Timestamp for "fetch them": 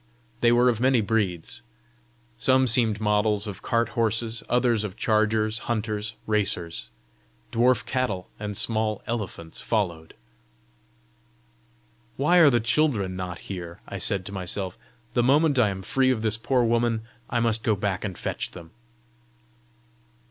18.17-18.71